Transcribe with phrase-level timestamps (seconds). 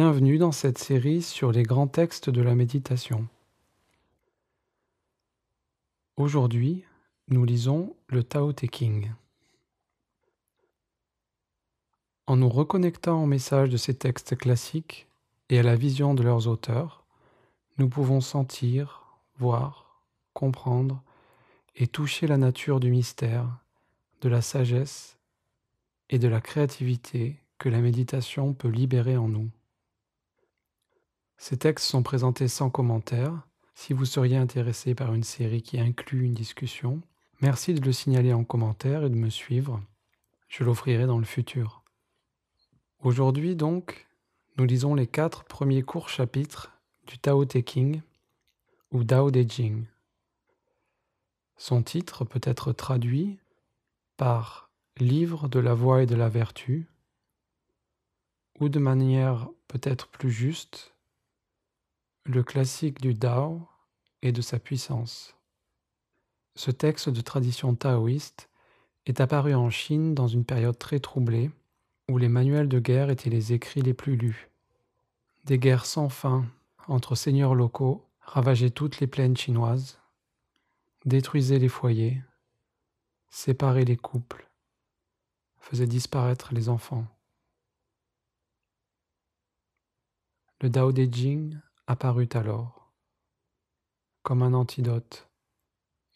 [0.00, 3.26] Bienvenue dans cette série sur les grands textes de la méditation.
[6.16, 6.84] Aujourd'hui,
[7.26, 9.10] nous lisons le Tao Te King.
[12.28, 15.08] En nous reconnectant au message de ces textes classiques
[15.48, 17.02] et à la vision de leurs auteurs,
[17.78, 19.02] nous pouvons sentir,
[19.40, 20.00] voir,
[20.32, 21.02] comprendre
[21.74, 23.48] et toucher la nature du mystère,
[24.20, 25.18] de la sagesse
[26.08, 29.50] et de la créativité que la méditation peut libérer en nous.
[31.38, 33.46] Ces textes sont présentés sans commentaire.
[33.74, 37.00] Si vous seriez intéressé par une série qui inclut une discussion,
[37.40, 39.80] merci de le signaler en commentaire et de me suivre.
[40.48, 41.84] Je l'offrirai dans le futur.
[42.98, 44.08] Aujourd'hui donc,
[44.56, 46.72] nous lisons les quatre premiers courts chapitres
[47.06, 48.02] du Tao Te King
[48.90, 49.84] ou Tao Te Ching.
[51.56, 53.38] Son titre peut être traduit
[54.16, 56.88] par Livre de la voie et de la vertu
[58.58, 60.97] ou de manière peut-être plus juste
[62.28, 63.66] le classique du Tao
[64.20, 65.34] et de sa puissance.
[66.56, 68.50] Ce texte de tradition taoïste
[69.06, 71.50] est apparu en Chine dans une période très troublée
[72.10, 74.50] où les manuels de guerre étaient les écrits les plus lus.
[75.44, 76.44] Des guerres sans fin
[76.86, 79.98] entre seigneurs locaux ravageaient toutes les plaines chinoises,
[81.06, 82.20] détruisaient les foyers,
[83.30, 84.50] séparaient les couples,
[85.60, 87.06] faisaient disparaître les enfants.
[90.60, 91.56] Le Dao De Jing
[91.88, 92.92] apparut alors,
[94.22, 95.26] comme un antidote,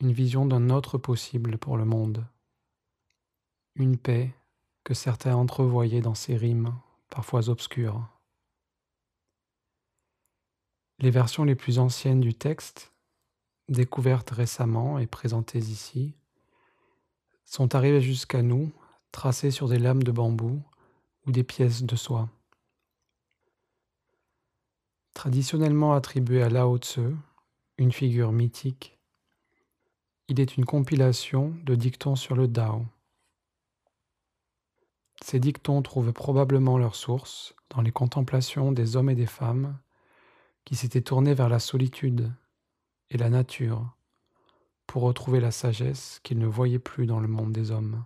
[0.00, 2.26] une vision d'un autre possible pour le monde,
[3.74, 4.34] une paix
[4.84, 6.74] que certains entrevoyaient dans ces rimes,
[7.08, 8.06] parfois obscures.
[10.98, 12.92] Les versions les plus anciennes du texte,
[13.70, 16.14] découvertes récemment et présentées ici,
[17.46, 18.70] sont arrivées jusqu'à nous,
[19.10, 20.62] tracées sur des lames de bambou
[21.26, 22.28] ou des pièces de soie.
[25.22, 26.98] Traditionnellement attribué à Lao Tse,
[27.78, 28.98] une figure mythique,
[30.26, 32.86] il est une compilation de dictons sur le Tao.
[35.22, 39.78] Ces dictons trouvent probablement leur source dans les contemplations des hommes et des femmes
[40.64, 42.32] qui s'étaient tournés vers la solitude
[43.10, 43.94] et la nature
[44.88, 48.04] pour retrouver la sagesse qu'ils ne voyaient plus dans le monde des hommes.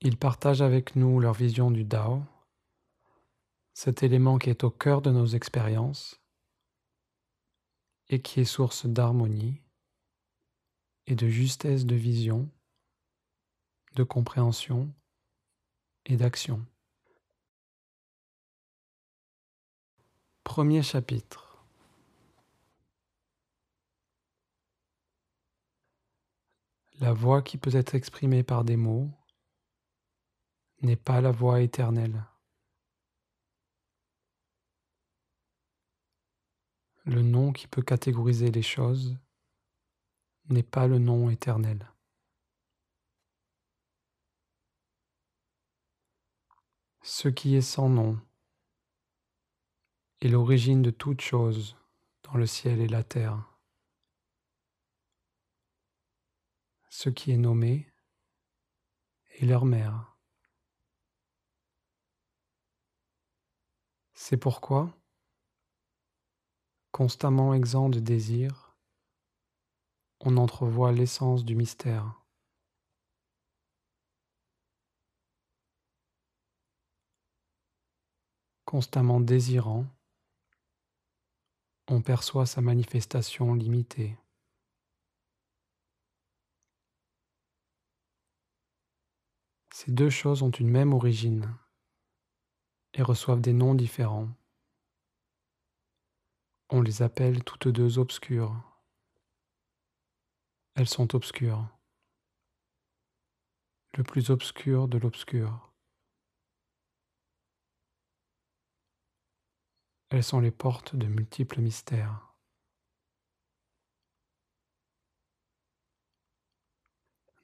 [0.00, 2.22] Ils partagent avec nous leur vision du Tao
[3.78, 6.20] cet élément qui est au cœur de nos expériences
[8.08, 9.62] et qui est source d'harmonie
[11.06, 12.50] et de justesse de vision,
[13.94, 14.92] de compréhension
[16.06, 16.66] et d'action.
[20.42, 21.64] Premier chapitre.
[26.98, 29.08] La voix qui peut être exprimée par des mots
[30.82, 32.24] n'est pas la voix éternelle.
[37.08, 39.16] Le nom qui peut catégoriser les choses
[40.50, 41.90] n'est pas le nom éternel.
[47.00, 48.20] Ce qui est sans nom
[50.20, 51.78] est l'origine de toute chose
[52.24, 53.58] dans le ciel et la terre.
[56.90, 57.90] Ce qui est nommé
[59.38, 60.14] est leur mère.
[64.12, 64.97] C'est pourquoi
[66.98, 68.76] constamment exempt de désir,
[70.18, 72.24] on entrevoit l'essence du mystère.
[78.64, 79.86] Constamment désirant,
[81.86, 84.18] on perçoit sa manifestation limitée.
[89.72, 91.56] Ces deux choses ont une même origine
[92.94, 94.37] et reçoivent des noms différents.
[96.70, 98.62] On les appelle toutes deux obscures.
[100.74, 101.66] Elles sont obscures.
[103.96, 105.72] Le plus obscur de l'obscur.
[110.10, 112.34] Elles sont les portes de multiples mystères.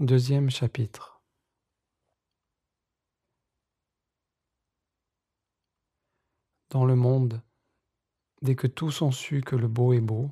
[0.00, 1.22] Deuxième chapitre.
[6.70, 7.40] Dans le monde,
[8.42, 10.28] Dès que tous ont su que le beau est beau,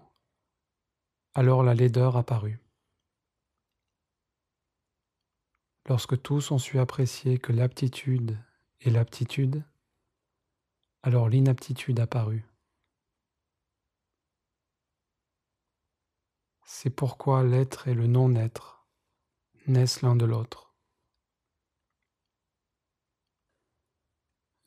[1.35, 2.59] alors la laideur apparut.
[5.89, 8.37] Lorsque tous ont su apprécier que l'aptitude
[8.81, 9.65] est l'aptitude,
[11.05, 12.45] alors l'inaptitude apparut.
[16.65, 18.89] C'est pourquoi l'être et le non-être
[19.69, 20.75] naissent l'un de l'autre.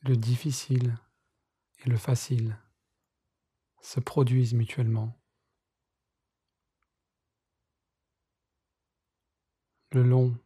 [0.00, 0.96] Le difficile
[1.84, 2.58] et le facile
[3.84, 5.20] se produisent mutuellement.
[9.90, 10.38] Le long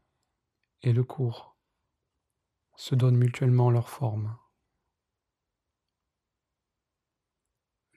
[0.82, 1.56] et le court
[2.74, 4.36] se donnent mutuellement leur forme.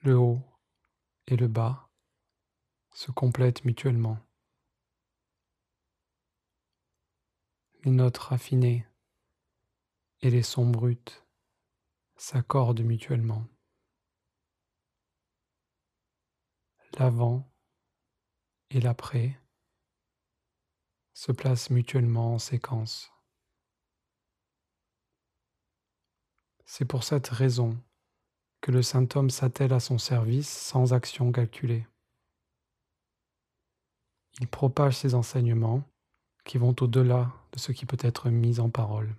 [0.02, 0.40] Le haut
[1.26, 1.90] et le bas
[2.92, 4.18] se complètent mutuellement.
[7.82, 8.86] Les notes raffinées
[10.20, 11.24] et les sons bruts
[12.14, 13.44] s'accordent mutuellement.
[16.98, 17.50] L'avant
[18.70, 19.38] et l'après
[21.14, 23.10] se placent mutuellement en séquence.
[26.64, 27.78] C'est pour cette raison
[28.60, 31.86] que le saint homme s'attelle à son service sans action calculée.
[34.40, 35.82] Il propage ses enseignements
[36.44, 39.14] qui vont au-delà de ce qui peut être mis en parole.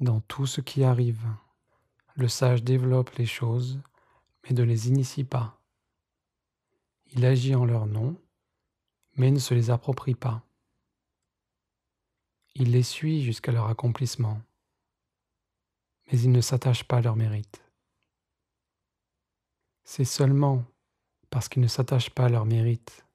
[0.00, 1.26] Dans tout ce qui arrive,
[2.14, 3.80] le sage développe les choses,
[4.44, 5.60] mais ne les initie pas.
[7.12, 8.20] Il agit en leur nom,
[9.16, 10.42] mais ne se les approprie pas.
[12.54, 14.40] Il les suit jusqu'à leur accomplissement,
[16.06, 17.62] mais il ne s'attache pas à leur mérite.
[19.84, 20.64] C'est seulement
[21.30, 23.06] parce qu'il ne s'attache pas à leur mérite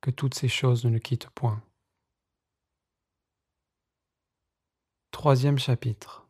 [0.00, 1.62] que toutes ces choses ne le quittent point.
[5.10, 6.23] Troisième chapitre.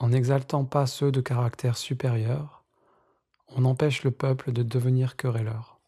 [0.00, 2.64] En n'exaltant pas ceux de caractère supérieur,
[3.48, 5.78] on empêche le peuple de devenir querelleur.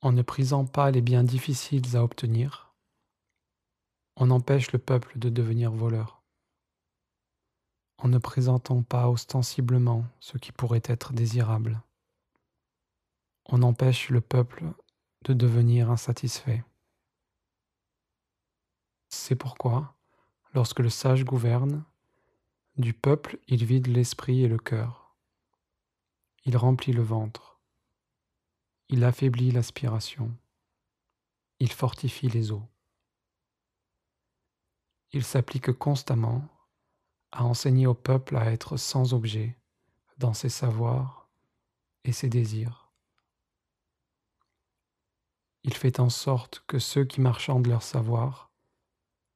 [0.00, 2.74] En ne prisant pas les biens difficiles à obtenir,
[4.16, 6.22] on empêche le peuple de devenir voleur.
[7.98, 11.82] En ne présentant pas ostensiblement ce qui pourrait être désirable,
[13.44, 14.72] on empêche le peuple
[15.26, 16.64] de devenir insatisfait.
[19.10, 19.94] C'est pourquoi,
[20.54, 21.84] lorsque le sage gouverne,
[22.76, 25.14] du peuple il vide l'esprit et le cœur.
[26.44, 27.60] Il remplit le ventre.
[28.88, 30.34] Il affaiblit l'aspiration.
[31.58, 32.62] Il fortifie les os.
[35.12, 36.48] Il s'applique constamment
[37.30, 39.58] à enseigner au peuple à être sans objet
[40.16, 41.28] dans ses savoirs
[42.04, 42.90] et ses désirs.
[45.62, 48.50] Il fait en sorte que ceux qui marchandent leur savoir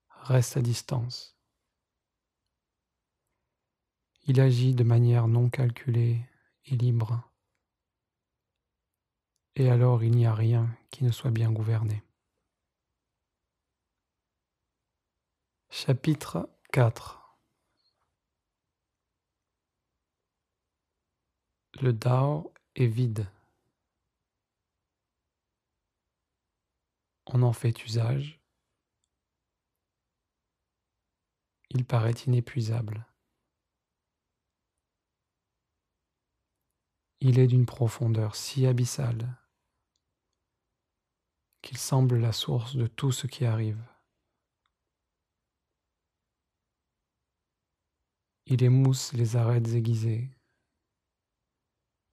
[0.08, 1.35] restent à distance.
[4.26, 6.20] Il agit de manière non calculée
[6.66, 7.22] et libre.
[9.54, 12.02] Et alors il n'y a rien qui ne soit bien gouverné.
[15.70, 17.22] Chapitre 4
[21.80, 23.28] Le Dao est vide.
[27.26, 28.40] on en fait usage,
[31.70, 33.06] il paraît inépuisable.
[37.28, 39.36] Il est d'une profondeur si abyssale
[41.60, 43.84] qu'il semble la source de tout ce qui arrive.
[48.44, 50.30] Il émousse les arêtes aiguisées,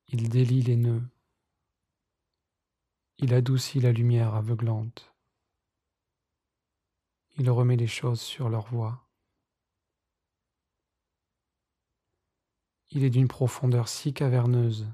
[0.07, 1.07] il délie les nœuds,
[3.19, 5.13] il adoucit la lumière aveuglante.
[7.37, 9.07] Il remet les choses sur leur voie.
[12.89, 14.87] Il est d'une profondeur si caverneuse.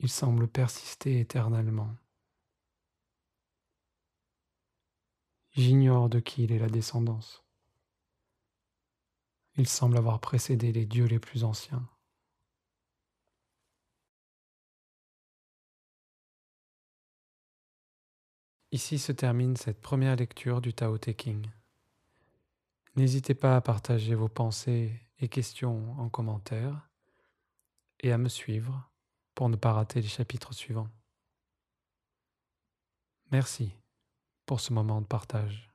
[0.00, 1.94] Il semble persister éternellement.
[5.52, 7.42] J'ignore de qui il est la descendance.
[9.56, 11.88] Il semble avoir précédé les dieux les plus anciens.
[18.70, 21.46] Ici se termine cette première lecture du Tao Te King.
[22.96, 26.90] N'hésitez pas à partager vos pensées et questions en commentaire
[28.00, 28.90] et à me suivre
[29.36, 30.88] pour ne pas rater les chapitres suivants.
[33.30, 33.70] Merci
[34.46, 35.70] pour ce moment de partage.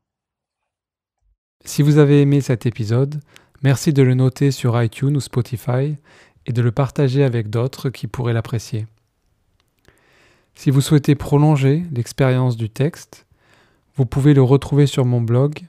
[1.64, 3.22] Si vous avez aimé cet épisode,
[3.62, 5.96] merci de le noter sur iTunes ou Spotify
[6.48, 8.88] et de le partager avec d'autres qui pourraient l'apprécier.
[10.56, 13.28] Si vous souhaitez prolonger l'expérience du texte,
[13.96, 15.68] vous pouvez le retrouver sur mon blog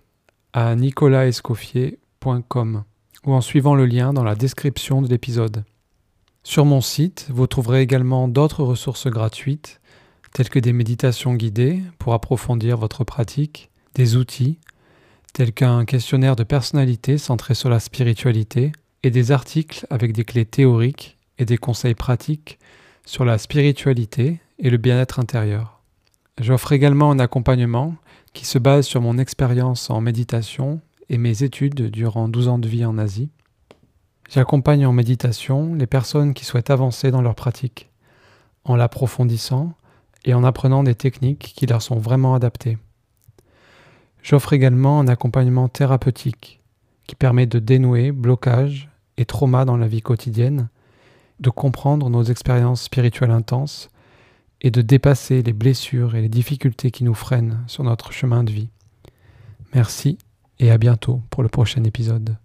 [0.54, 2.84] à nicolaescoffier.com
[3.26, 5.64] ou en suivant le lien dans la description de l'épisode.
[6.44, 9.80] Sur mon site, vous trouverez également d'autres ressources gratuites,
[10.32, 14.58] telles que des méditations guidées pour approfondir votre pratique, des outils,
[15.32, 18.72] tels qu'un questionnaire de personnalité centré sur la spiritualité,
[19.02, 22.58] et des articles avec des clés théoriques et des conseils pratiques
[23.04, 25.80] sur la spiritualité et le bien-être intérieur.
[26.40, 27.96] J'offre également un accompagnement
[28.32, 32.68] qui se base sur mon expérience en méditation et mes études durant 12 ans de
[32.68, 33.30] vie en Asie.
[34.33, 37.91] J'accompagne en méditation les personnes qui souhaitent avancer dans leur pratique,
[38.65, 39.75] en l'approfondissant
[40.25, 42.79] et en apprenant des techniques qui leur sont vraiment adaptées.
[44.23, 46.62] J'offre également un accompagnement thérapeutique
[47.07, 50.71] qui permet de dénouer blocages et traumas dans la vie quotidienne,
[51.41, 53.91] de comprendre nos expériences spirituelles intenses
[54.62, 58.53] et de dépasser les blessures et les difficultés qui nous freinent sur notre chemin de
[58.53, 58.71] vie.
[59.75, 60.17] Merci
[60.59, 62.39] et à bientôt pour le prochain épisode.